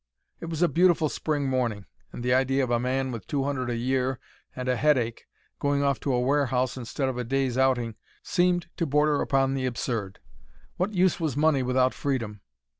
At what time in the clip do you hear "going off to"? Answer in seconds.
5.59-6.11